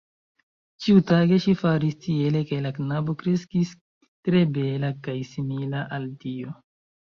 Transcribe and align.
Ĉiutage 0.85 1.37
ŝi 1.43 1.53
faris 1.59 1.97
tiele 2.05 2.41
kaj 2.53 2.59
la 2.67 2.73
knabo 2.79 3.15
kreskis 3.21 3.75
tre 4.27 4.43
bela 4.59 4.93
kaj 5.07 5.17
simila 5.35 5.87
al 6.01 6.13
dio. 6.27 6.59